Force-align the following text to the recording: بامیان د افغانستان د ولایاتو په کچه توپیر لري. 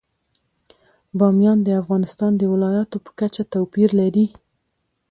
بامیان 1.17 1.59
د 1.63 1.69
افغانستان 1.81 2.31
د 2.37 2.43
ولایاتو 2.53 2.97
په 3.05 3.11
کچه 3.19 3.43
توپیر 3.53 3.89
لري. 4.01 4.25